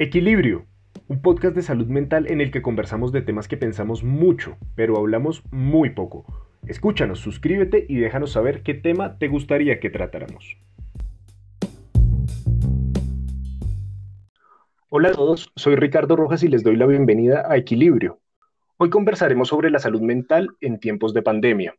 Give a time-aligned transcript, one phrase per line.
[0.00, 0.64] Equilibrio,
[1.08, 4.96] un podcast de salud mental en el que conversamos de temas que pensamos mucho, pero
[4.96, 6.24] hablamos muy poco.
[6.68, 10.56] Escúchanos, suscríbete y déjanos saber qué tema te gustaría que tratáramos.
[14.88, 18.20] Hola a todos, soy Ricardo Rojas y les doy la bienvenida a Equilibrio.
[18.76, 21.74] Hoy conversaremos sobre la salud mental en tiempos de pandemia.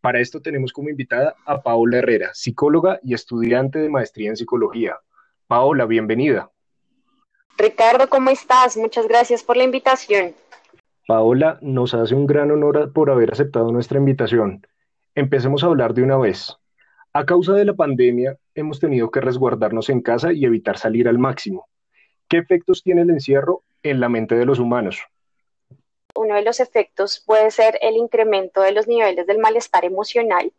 [0.00, 4.98] Para esto tenemos como invitada a Paola Herrera, psicóloga y estudiante de maestría en psicología.
[5.48, 6.52] Paola, bienvenida.
[7.56, 8.76] Ricardo, ¿cómo estás?
[8.76, 10.34] Muchas gracias por la invitación.
[11.06, 14.66] Paola, nos hace un gran honor por haber aceptado nuestra invitación.
[15.14, 16.54] Empecemos a hablar de una vez.
[17.14, 21.18] A causa de la pandemia, hemos tenido que resguardarnos en casa y evitar salir al
[21.18, 21.66] máximo.
[22.28, 25.00] ¿Qué efectos tiene el encierro en la mente de los humanos?
[26.14, 30.52] Uno de los efectos puede ser el incremento de los niveles del malestar emocional.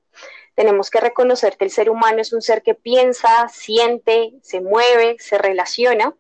[0.56, 5.18] Tenemos que reconocer que el ser humano es un ser que piensa, siente, se mueve,
[5.20, 6.16] se relaciona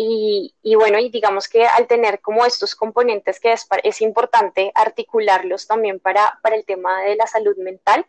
[0.00, 5.98] y, bueno, y digamos que al tener como estos componentes que es, importante articularlos también
[5.98, 8.06] para, para, el tema de la salud mental,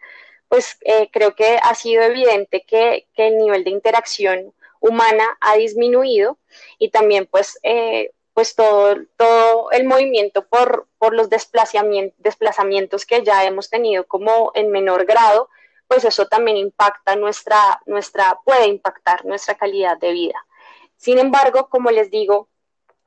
[0.47, 5.55] pues eh, creo que ha sido evidente que, que, el nivel de interacción humana ha
[5.55, 6.37] disminuido
[6.77, 13.23] y también pues, eh, pues todo, todo el movimiento por, por los desplazamientos, desplazamientos que
[13.23, 15.49] ya hemos tenido como en menor grado,
[15.87, 20.45] pues eso también impacta nuestra, nuestra, puede impactar nuestra calidad de vida.
[21.00, 22.50] Sin embargo, como les digo,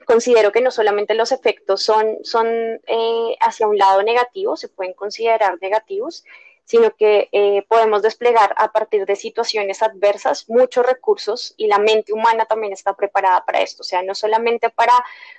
[0.07, 4.95] considero que no solamente los efectos son, son eh, hacia un lado negativo, se pueden
[4.95, 6.25] considerar negativos,
[6.65, 12.15] sino que eh, podemos desplegar a partir de situaciones adversas muchos recursos y la mente
[12.15, 14.95] humana también está preparada para esto, o sea, no solamente para,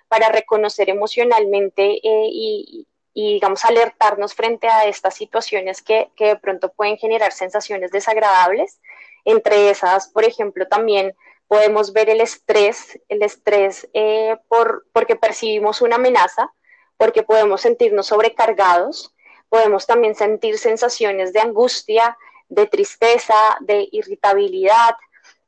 [0.08, 6.36] para reconocer emocionalmente eh, y, y, digamos, alertarnos frente a estas situaciones que, que de
[6.36, 8.80] pronto pueden generar sensaciones desagradables,
[9.26, 11.16] entre esas, por ejemplo, también
[11.54, 16.52] podemos ver el estrés, el estrés eh, por, porque percibimos una amenaza,
[16.98, 19.14] porque podemos sentirnos sobrecargados,
[19.50, 22.18] podemos también sentir sensaciones de angustia,
[22.50, 24.96] de tristeza, de irritabilidad,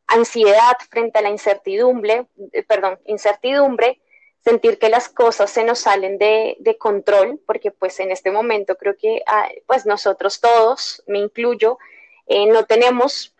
[0.06, 4.00] ansiedad frente a la incertidumbre, eh, perdón, incertidumbre,
[4.44, 8.78] sentir que las cosas se nos salen de, de control, porque pues en este momento
[8.78, 11.80] creo que ah, pues nosotros todos, me incluyo,
[12.28, 13.35] eh, no tenemos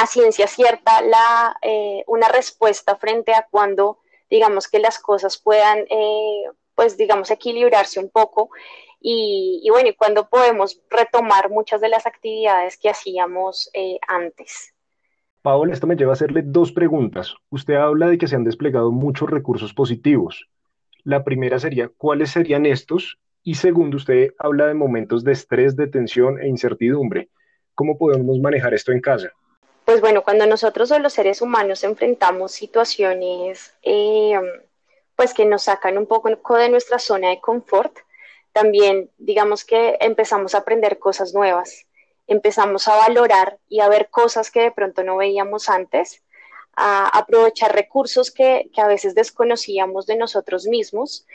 [0.00, 3.98] a ciencia cierta la, eh, una respuesta frente a cuando
[4.30, 6.44] digamos que las cosas puedan, eh,
[6.74, 8.50] pues digamos, equilibrarse un poco
[9.00, 14.74] y, bueno, y cuando podemos retomar muchas de las actividades que hacíamos eh, antes.
[15.42, 17.34] Paola, esto me lleva a hacerle dos preguntas.
[17.48, 20.48] Usted habla de que se han desplegado muchos recursos positivos.
[21.04, 23.18] La primera sería, ¿cuáles serían estos?
[23.44, 27.30] Y segundo, usted habla de momentos de estrés, de tensión e incertidumbre.
[27.74, 29.30] ¿Cómo podemos manejar esto en casa?
[29.88, 34.38] Pues bueno, cuando nosotros o los seres humanos enfrentamos situaciones eh,
[35.16, 37.96] pues que nos sacan un poco de nuestra zona de confort,
[38.52, 41.86] también digamos que empezamos a aprender cosas nuevas,
[42.26, 46.22] empezamos a valorar y a ver cosas que de pronto no veíamos antes,
[46.74, 51.26] a aprovechar recursos que, que a veces desconocíamos de nosotros mismos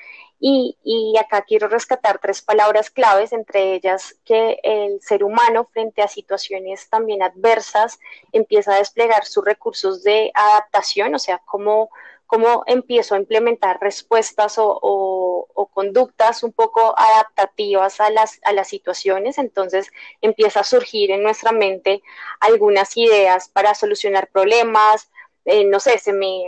[0.45, 6.09] y, acá quiero rescatar tres palabras claves, entre ellas que el ser humano frente a
[6.09, 7.97] situaciones también adversas
[8.33, 11.89] empieza a desplegar sus recursos de adaptación, o sea, cómo,
[12.27, 19.37] cómo empiezo a implementar respuestas o, conductas un poco adaptativas a las, a las situaciones.
[19.37, 19.89] Entonces
[20.21, 22.03] empieza a surgir en nuestra mente
[22.41, 25.09] algunas ideas para solucionar problemas.
[25.45, 26.45] Eh, no sé, se me,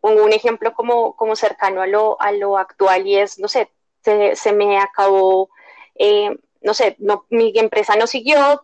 [0.00, 3.70] pongo un ejemplo como, como cercano a lo, a lo actual y es, no sé,
[4.02, 5.50] se, me acabó,
[5.94, 8.62] eh, no sé, no, mi empresa no siguió,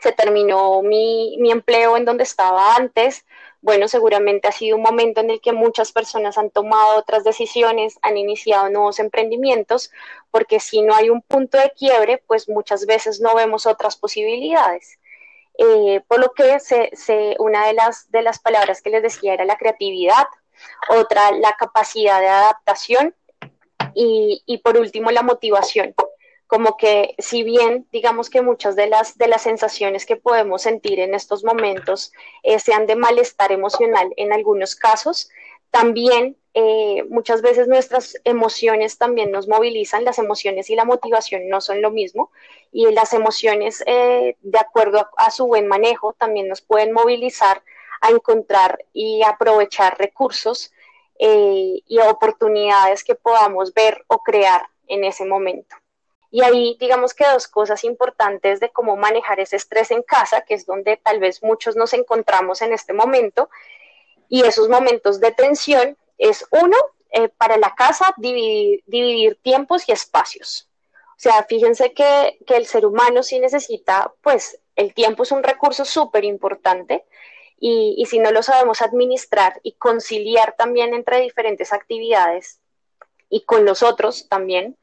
[0.00, 3.24] se terminó mi, mi, empleo en donde estaba antes.
[3.60, 7.98] Bueno, seguramente ha sido un momento en el que muchas personas han tomado otras decisiones,
[8.02, 9.90] han iniciado nuevos emprendimientos,
[10.30, 14.98] porque si no hay un punto de quiebre, pues muchas veces no vemos otras posibilidades.
[15.60, 20.28] Eh, por lo que se, una de las, palabras que les decía era la creatividad,
[20.88, 23.12] otra la capacidad de adaptación
[23.92, 25.96] y, y, por último la motivación.
[26.46, 31.00] Como que si bien digamos que muchas de las, de las sensaciones que podemos sentir
[31.00, 32.12] en estos momentos
[32.44, 35.28] eh, sean de malestar emocional en algunos casos,
[35.70, 41.60] también eh, muchas veces nuestras emociones también nos movilizan, las emociones y la motivación no
[41.60, 42.32] son lo mismo
[42.72, 47.62] y las emociones eh, de acuerdo a, su buen manejo también nos pueden movilizar
[48.00, 50.72] a encontrar y aprovechar recursos
[51.18, 55.76] eh, y oportunidades que podamos ver o crear en ese momento.
[56.30, 60.54] Y ahí digamos que dos cosas importantes de cómo manejar ese estrés en casa, que
[60.54, 63.48] es donde tal vez muchos nos encontramos en este momento,
[64.28, 66.76] Y esos momentos de tensión es uno,
[67.10, 70.68] eh, para la casa, dividir, tiempos y espacios.
[71.10, 75.84] O sea, fíjense que, el ser humano sí necesita, pues el tiempo es un recurso
[75.84, 77.06] súper importante
[77.58, 82.60] y, si no lo sabemos administrar y conciliar también entre diferentes actividades
[83.30, 84.76] y con los otros también,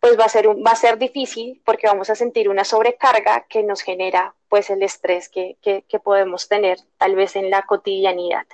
[0.00, 4.70] pues va a ser, difícil porque vamos a sentir una sobrecarga que nos genera pues
[4.70, 8.46] el estrés que, que podemos tener tal vez en la cotidianidad.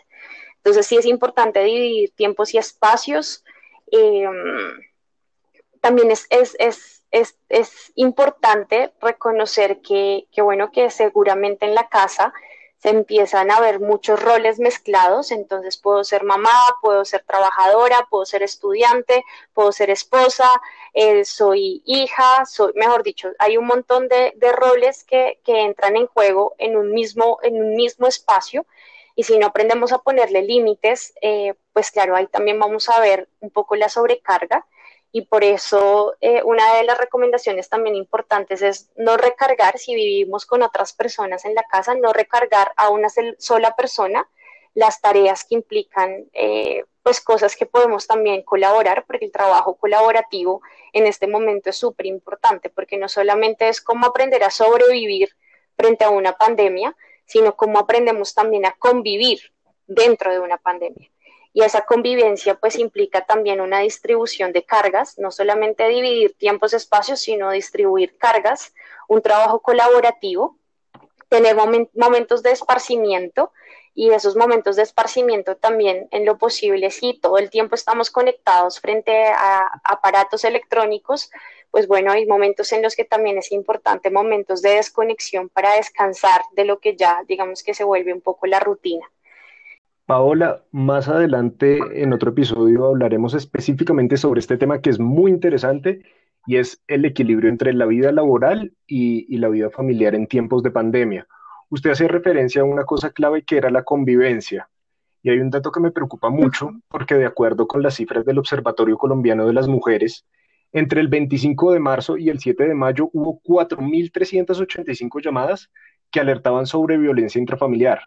[0.69, 3.43] Entonces sí es importante dividir tiempos y espacios.
[3.91, 4.29] Eh,
[5.81, 6.27] también es,
[7.95, 12.35] importante reconocer que, bueno, que seguramente en la casa
[12.77, 18.27] se empiezan a ver muchos roles mezclados, entonces puedo ser mamá, puedo ser trabajadora, puedo
[18.27, 19.25] ser estudiante,
[19.55, 20.51] puedo ser esposa,
[20.93, 25.97] eh, soy hija, soy, mejor dicho, hay un montón de, de roles que, que, entran
[25.97, 28.67] en juego en un mismo, en un mismo espacio
[29.19, 33.29] y si no aprendemos a ponerle límites, eh, pues claro, ahí también vamos a ver
[33.41, 34.65] un poco la sobrecarga.
[35.11, 40.47] Y por eso eh, una de las recomendaciones también importantes es no recargar, si vivimos
[40.47, 44.29] con otras personas en la casa, no recargar a una sola persona
[44.75, 50.63] las tareas que implican eh, pues cosas que podemos también colaborar, porque el trabajo colaborativo
[50.93, 55.31] en este momento es súper importante, porque no solamente es cómo aprender a sobrevivir
[55.77, 56.95] frente a una pandemia,
[57.29, 59.39] sino cómo aprendemos también a convivir
[59.87, 61.11] dentro de una pandemia.
[61.53, 67.21] Y esa convivencia pues implica también una distribución de cargas, no solamente dividir tiempos, espacios,
[67.21, 68.75] sino distribuir cargas,
[69.09, 70.59] un trabajo colaborativo,
[71.29, 71.57] tener
[71.95, 73.53] momentos de esparcimiento
[73.95, 78.81] y esos momentos de esparcimiento también en lo posible, si todo el tiempo estamos conectados
[78.81, 81.31] frente a aparatos electrónicos,
[81.71, 86.43] pues bueno, hay momentos en los que también es importante momentos de desconexión para descansar
[86.55, 89.07] de lo que ya digamos que se vuelve un poco la rutina.
[90.07, 96.03] Paola, más adelante en otro episodio hablaremos específicamente sobre este tema que es muy interesante
[96.49, 100.71] y es el equilibrio entre la vida laboral y, la vida familiar en tiempos de
[100.71, 101.27] pandemia.
[101.69, 104.71] Usted hace referencia a una cosa clave que era la convivencia.
[105.23, 108.39] Y hay un dato que me preocupa mucho porque de acuerdo con las cifras del
[108.39, 110.25] Observatorio Colombiano de las Mujeres,
[110.73, 115.71] entre el 25 de marzo y el 7 de mayo hubo 4.385 llamadas
[116.11, 118.05] que alertaban sobre violencia intrafamiliar.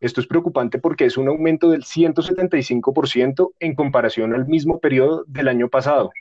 [0.00, 5.48] Esto es preocupante porque es un aumento del 175% en comparación al mismo periodo del
[5.48, 6.12] año pasado.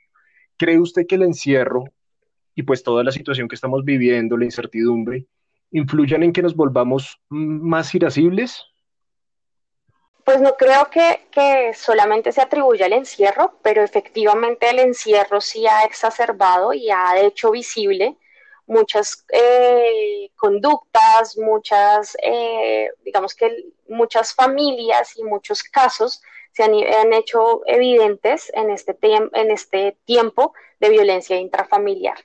[0.64, 1.84] ¿Cree usted que el encierro
[2.56, 5.26] y pues toda la situación que estamos viviendo, la incertidumbre,
[5.72, 8.64] influyan en que nos volvamos más irascibles?
[10.24, 15.84] Pues no creo que, solamente se atribuya al encierro, pero efectivamente el encierro sí ha
[15.84, 18.16] exacerbado y ha hecho visible
[18.66, 26.22] muchas eh, conductas, muchas, eh, digamos que muchas familias y muchos casos
[26.54, 32.18] se han, han hecho evidentes en este, en este tiempo de violencia intrafamiliar.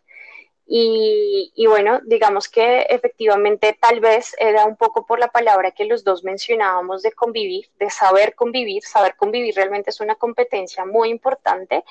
[0.70, 6.04] Y, bueno, digamos que efectivamente tal vez era un poco por la palabra que los
[6.04, 8.82] dos mencionábamos de convivir, de saber convivir.
[8.84, 11.84] Saber convivir realmente es una competencia muy importante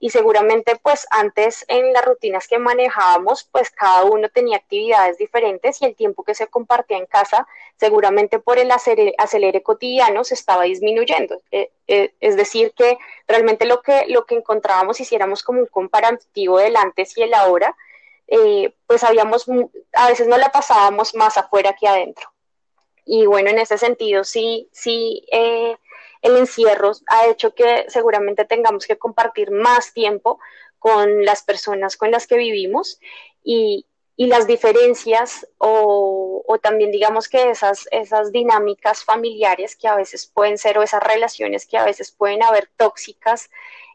[0.00, 5.80] y seguramente pues antes en las rutinas que manejábamos pues cada uno tenía actividades diferentes
[5.80, 7.46] y el tiempo que se compartía en casa
[7.76, 11.40] seguramente por el acelere, cotidiano se estaba disminuyendo.
[11.52, 12.98] Eh, eh, es decir que
[13.28, 17.76] realmente lo que, lo que encontrábamos hiciéramos como un comparativo del antes y el ahora
[18.26, 19.46] eh, pues habíamos,
[19.92, 22.28] a veces no la pasábamos más afuera que adentro.
[23.04, 25.76] Y bueno, en ese sentido, sí, sí, eh,
[26.22, 30.38] el encierro ha hecho que seguramente tengamos que compartir más tiempo
[30.78, 32.98] con las personas con las que vivimos
[33.42, 39.96] y, y las diferencias o, o, también digamos que esas, esas dinámicas familiares que a
[39.96, 43.50] veces pueden ser o esas relaciones que a veces pueden haber tóxicas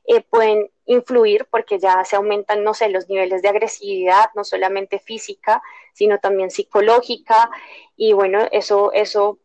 [0.09, 4.97] eh, pueden influir porque ya se aumentan, no sé, los niveles de agresividad, no solamente
[4.97, 5.61] física,
[5.93, 7.51] sino también psicológica.
[7.95, 9.37] Y bueno, eso, eso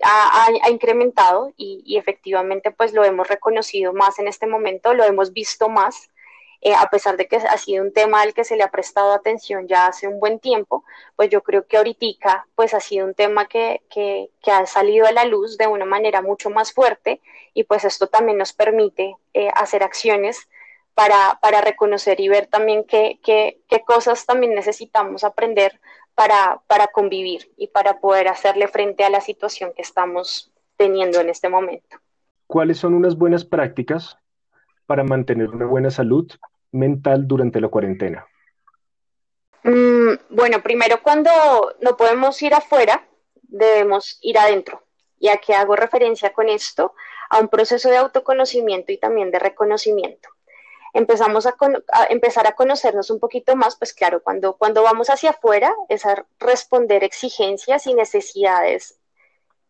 [0.00, 5.32] ha, incrementado y, y, efectivamente pues lo hemos reconocido más en este momento, lo hemos
[5.32, 6.08] visto más
[6.64, 9.12] eh, a pesar de que ha sido un tema al que se le ha prestado
[9.12, 10.84] atención ya hace un buen tiempo,
[11.16, 15.12] pues yo creo que ahorita pues ha sido un tema que, que, ha salido a
[15.12, 17.20] la luz de una manera mucho más fuerte
[17.52, 20.48] y pues esto también nos permite eh, hacer acciones
[20.94, 25.80] para, para, reconocer y ver también qué, qué, qué cosas también necesitamos aprender
[26.14, 31.28] para, para convivir y para poder hacerle frente a la situación que estamos teniendo en
[31.28, 31.96] este momento.
[32.46, 34.16] ¿Cuáles son unas buenas prácticas
[34.86, 36.30] para mantener una buena salud
[36.72, 38.26] mental durante la cuarentena?
[39.64, 41.30] Mm, bueno, primero cuando
[41.80, 43.06] no podemos ir afuera,
[43.42, 44.82] debemos ir adentro.
[45.18, 46.94] ¿Y a qué hago referencia con esto?
[47.30, 50.28] A un proceso de autoconocimiento y también de reconocimiento.
[50.94, 51.54] Empezamos a,
[52.10, 56.26] empezar a conocernos un poquito más, pues claro, cuando, cuando vamos hacia afuera es a
[56.38, 58.98] responder exigencias y necesidades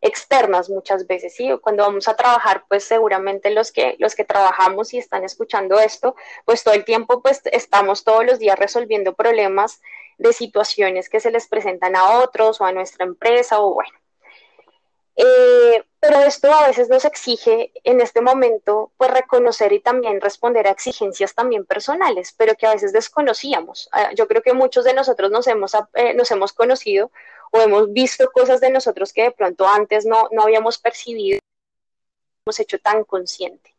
[0.02, 1.48] externas muchas veces, ¿sí?
[1.62, 6.16] Cuando vamos a trabajar, pues seguramente los que, los que trabajamos y están escuchando esto,
[6.44, 9.80] pues todo el tiempo, pues estamos todos los días resolviendo problemas
[10.18, 13.96] de situaciones que se les presentan a otros o a nuestra empresa o bueno.
[15.14, 20.66] Eh, pero esto a veces nos exige en este momento pues reconocer y también responder
[20.66, 23.88] a exigencias también personales, pero que a veces desconocíamos.
[23.92, 27.12] Ah, yo creo que muchos de nosotros nos hemos, eh, nos hemos conocido
[27.52, 31.38] o hemos visto cosas de nosotros que de pronto antes no, no habíamos percibido,
[32.44, 33.76] hemos hecho tan consciente.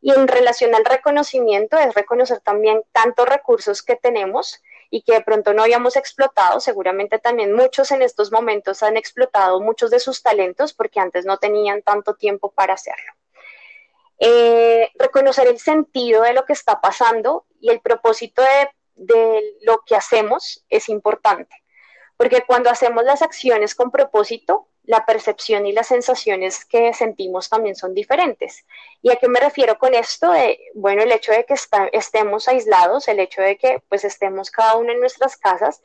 [0.00, 5.20] Y en relación al reconocimiento es reconocer también tantos recursos que tenemos y que de
[5.22, 6.60] pronto no habíamos explotado.
[6.60, 11.36] Seguramente también muchos en estos momentos han explotado muchos de sus talentos porque antes no
[11.38, 13.12] tenían tanto tiempo para hacerlo.
[14.18, 19.82] Eh, reconocer el sentido de lo que está pasando y el propósito de, de lo
[19.84, 21.59] que hacemos es importante.
[22.20, 27.76] Porque cuando hacemos las acciones con propósito, la percepción y las sensaciones que sentimos también
[27.76, 28.66] son diferentes.
[29.00, 30.30] ¿Y a qué me refiero con esto?
[30.74, 31.54] bueno, el hecho de que
[31.92, 35.80] estemos aislados, el hecho de que pues estemos cada uno en nuestras casas,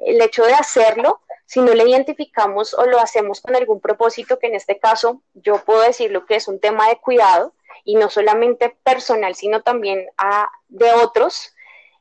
[0.00, 4.46] el hecho de hacerlo, si no le identificamos o lo hacemos con algún propósito, que
[4.46, 7.52] en este caso yo puedo decir lo que es un tema de cuidado
[7.84, 11.54] y no solamente personal, sino también a, de otros,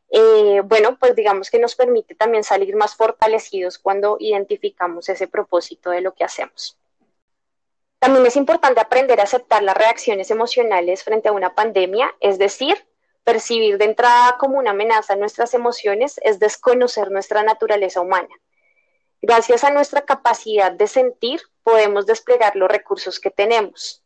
[0.10, 5.90] eh, bueno, pues digamos que nos permite también salir más fortalecidos cuando identificamos ese propósito
[5.90, 6.78] de lo que hacemos.
[8.00, 12.86] También es importante aprender a aceptar las reacciones emocionales frente a una pandemia, es decir,
[13.24, 18.30] percibir de entrada como una amenaza nuestras emociones es desconocer nuestra naturaleza humana.
[19.22, 24.05] Gracias a nuestra capacidad de sentir, podemos desplegar los recursos que tenemos.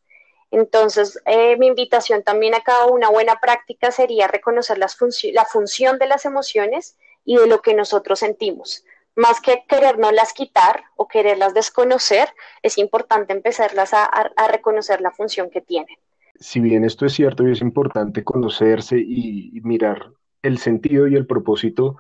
[0.52, 6.08] Entonces, eh, mi invitación también a cada una buena práctica sería reconocer la función de
[6.08, 8.84] las emociones y de lo que nosotros sentimos.
[9.16, 12.30] Más que querernoslas quitar o quererlas desconocer,
[12.64, 15.96] es importante empezarlas a, a reconocer la función que tienen.
[16.40, 21.28] Si bien esto es cierto y es importante conocerse y mirar el sentido y el
[21.28, 21.98] propósito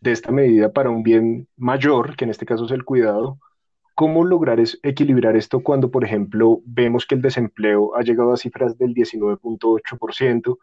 [0.00, 3.38] de esta medida para un bien mayor, que en este caso es el cuidado,
[3.98, 8.78] ¿Cómo lograr equilibrar esto cuando, por ejemplo, vemos que el desempleo ha llegado a cifras
[8.78, 10.56] del 19.8%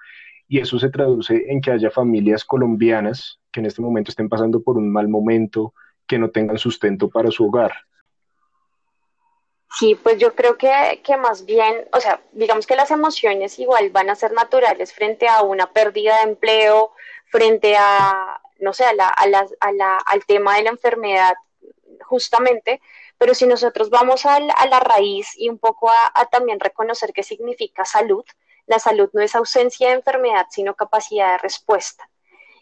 [0.48, 4.63] y eso se traduce en que haya familias colombianas que en este momento estén pasando
[4.63, 5.74] por un mal momento,
[6.08, 7.74] que no tengan sustento para su hogar?
[9.77, 14.10] Sí, pues yo creo que, más bien, o sea, digamos que las emociones igual van
[14.10, 16.92] a ser naturales frente a una pérdida de empleo,
[17.25, 21.34] frente a, no sé, a la, a la, al tema de la enfermedad,
[22.00, 22.80] justamente,
[23.17, 27.86] pero si nosotros vamos a la, raíz y un poco a, también reconocer qué significa
[27.86, 28.25] salud,
[28.67, 32.10] la salud no es ausencia de enfermedad, sino capacidad de respuesta.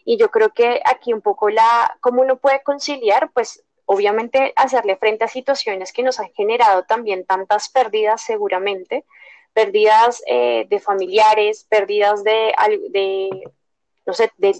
[0.04, 4.96] Y yo creo que aquí un poco la, cómo uno puede conciliar, pues obviamente hacerle
[4.96, 9.04] frente a situaciones que nos han generado también tantas pérdidas seguramente,
[9.52, 12.54] pérdidas eh, de familiares, pérdidas de,
[12.90, 13.50] de
[14.06, 14.54] no sé, de,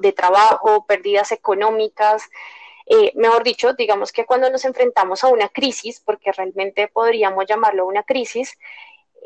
[0.00, 2.28] de trabajo, pérdidas económicas,
[2.86, 7.86] eh, mejor dicho, digamos que cuando nos enfrentamos a una crisis, porque realmente podríamos llamarlo
[7.86, 8.58] una crisis,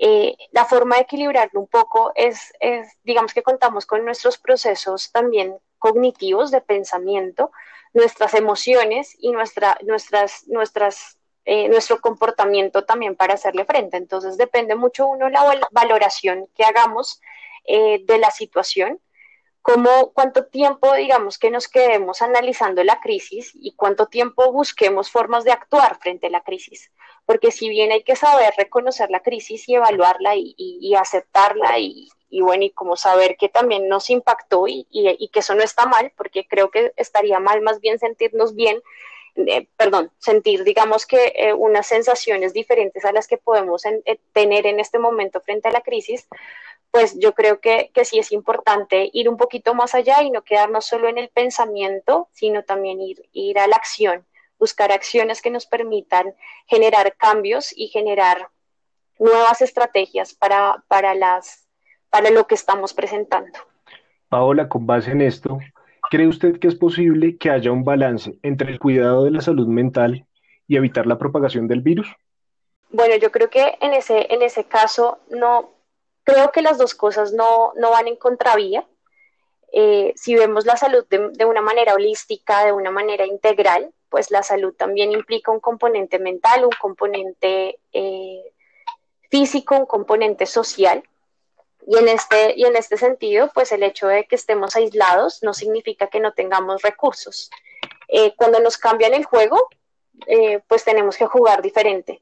[0.00, 2.53] eh, la forma de equilibrarlo un poco es,
[3.03, 7.50] digamos que contamos con nuestros procesos también cognitivos de pensamiento,
[7.93, 13.97] nuestras emociones y nuestra, nuestras, nuestras, eh, nuestro comportamiento también para hacerle frente.
[13.97, 17.21] Entonces depende mucho uno la valoración que hagamos
[17.67, 18.99] de la situación
[19.68, 25.44] cómo, cuánto tiempo, digamos, que nos quedemos analizando la crisis y cuánto tiempo busquemos formas
[25.44, 26.90] de actuar frente a la crisis.
[27.26, 32.08] Porque si bien hay que saber reconocer la crisis y evaluarla y, aceptarla y,
[32.40, 34.87] bueno, y como saber que también nos impactó y,
[35.30, 38.80] que eso no está mal, porque creo que estaría mal más bien sentirnos bien,
[39.37, 44.66] eh, perdón, sentir, digamos que eh, unas sensaciones diferentes a las que podemos eh, tener
[44.66, 46.26] en este momento frente a la crisis,
[46.90, 50.87] pues yo creo que, sí es importante ir un poquito más allá y no quedarnos
[50.87, 54.25] solo en el pensamiento, sino también ir, ir a la acción,
[54.59, 56.35] buscar acciones que nos permitan
[56.66, 58.49] generar cambios y generar
[59.18, 61.68] nuevas estrategias para, para, las,
[62.11, 63.59] para lo que estamos presentando.
[64.28, 65.59] Paola, con base en esto,
[66.11, 69.66] ¿cree usted que es posible que haya un balance entre el cuidado de la salud
[69.66, 70.26] mental
[70.66, 72.09] y evitar la propagación del virus?
[72.90, 75.77] Bueno, yo creo que en ese, en ese caso no,
[76.28, 78.87] Creo que las dos cosas no, van en contravía.
[79.73, 84.42] Eh, si vemos la salud de, una manera holística, de una manera integral, pues la
[84.42, 88.52] salud también implica un componente mental, un componente eh,
[89.30, 91.02] físico, un componente social.
[91.87, 95.54] Y en, este, y en este sentido, pues el hecho de que estemos aislados no
[95.54, 97.50] significa que no tengamos recursos.
[98.08, 99.70] Eh, cuando nos cambian el juego,
[100.66, 102.20] pues tenemos que jugar diferente.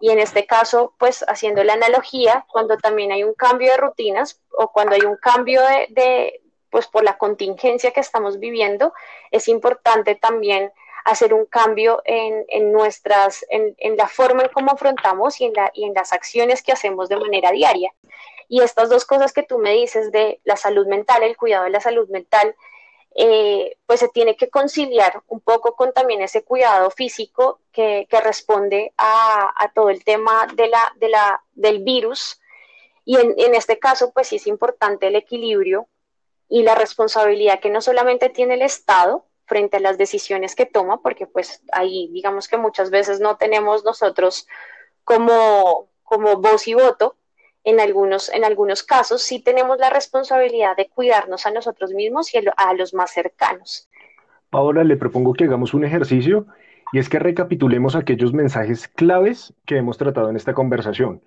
[0.00, 4.40] Y en este caso, pues haciendo la analogía, cuando también hay un cambio de rutinas
[4.50, 8.92] o cuando hay un cambio de, pues por la contingencia que estamos viviendo,
[9.30, 10.72] es importante también
[11.04, 15.52] hacer un cambio en, en nuestras, en, en, la forma en cómo afrontamos y en,
[15.54, 17.92] la, y en las acciones que hacemos de manera diaria.
[18.48, 21.70] Y estas dos cosas que tú me dices de la salud mental, el cuidado de
[21.70, 22.54] la salud mental,
[23.16, 28.20] eh, pues se tiene que conciliar un poco con también ese cuidado físico que, que
[28.20, 32.40] responde a, todo el tema de la, del virus.
[33.04, 35.88] Y en, en este caso, pues sí es importante el equilibrio
[36.48, 41.00] y la responsabilidad que no solamente tiene el Estado, frente a las decisiones que toma,
[41.00, 44.46] porque pues ahí digamos que muchas veces no tenemos nosotros
[45.04, 47.16] como, como voz y voto.
[47.66, 52.38] En algunos, en algunos casos sí tenemos la responsabilidad de cuidarnos a nosotros mismos y
[52.38, 53.88] a los más cercanos.
[54.50, 56.46] Paola, le propongo que hagamos un ejercicio
[56.92, 61.22] y es que recapitulemos aquellos mensajes claves que hemos tratado en esta conversación.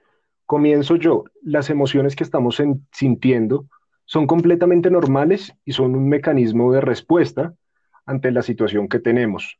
[0.45, 1.25] Comienzo yo.
[1.41, 3.65] Las emociones que estamos sintiendo
[4.05, 7.53] son completamente normales y son un mecanismo de respuesta
[8.05, 9.59] ante la situación que tenemos.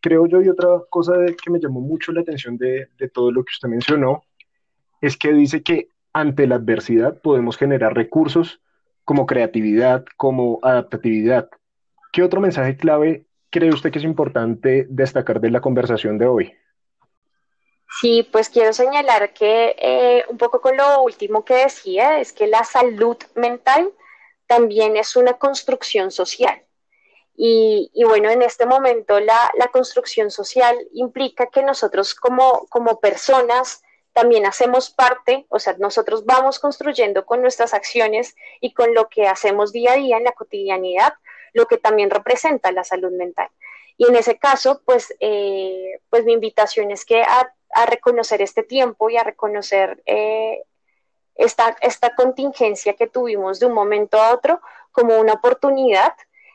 [0.00, 3.44] Creo yo, y otra cosa que me llamó mucho la atención de, de todo lo
[3.44, 4.24] que usted mencionó,
[5.00, 8.62] es que dice que ante la adversidad podemos generar recursos
[9.04, 11.50] como creatividad, como adaptatividad.
[12.10, 16.54] ¿Qué otro mensaje clave cree usted que es importante destacar de la conversación de hoy?
[18.00, 22.46] Sí, pues quiero señalar que eh, un poco con lo último que decía, es que
[22.46, 23.92] la salud mental
[24.46, 26.62] también es una construcción social.
[27.38, 33.82] Y, bueno, en este momento la, construcción social implica que nosotros como, como personas
[34.16, 39.28] también hacemos parte, o sea, nosotros vamos construyendo con nuestras acciones y con lo que
[39.28, 41.12] hacemos día a día en la cotidianidad,
[41.52, 43.50] lo que también representa la salud mental.
[43.98, 47.52] Y en ese caso, pues, eh, pues mi invitación es que a,
[47.90, 50.62] reconocer este tiempo y a reconocer eh,
[51.34, 54.62] esta, esta contingencia que tuvimos de un momento a otro
[54.92, 56.14] como una oportunidad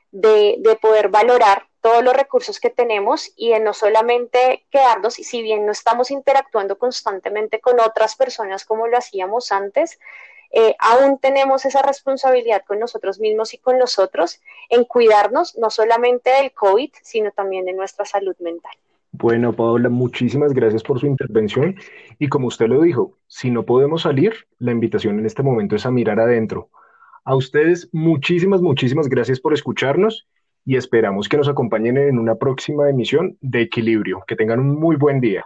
[0.10, 5.42] de, poder valorar todos los recursos que tenemos y de no solamente quedarnos, y si
[5.42, 10.00] bien no estamos interactuando constantemente con otras personas como lo hacíamos antes,
[10.52, 15.70] eh, aún tenemos esa responsabilidad con nosotros mismos y con los otros en cuidarnos no
[15.70, 18.74] solamente del COVID, sino también de nuestra salud mental.
[19.14, 21.76] Bueno, Paola, muchísimas gracias por su intervención.
[22.20, 25.86] Y como usted lo dijo, si no podemos salir, la invitación en este momento es
[25.86, 26.70] a mirar adentro,
[27.24, 30.28] a ustedes, muchísimas, muchísimas gracias por escucharnos
[30.66, 34.24] y esperamos que nos acompañen en una próxima emisión de Equilibrio.
[34.28, 35.46] Que tengan un muy buen día.